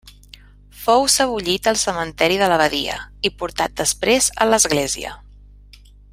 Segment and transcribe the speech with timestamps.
[0.85, 2.97] Fou sebollit al cementiri de l'abadia,
[3.29, 5.15] i portat després a l'església.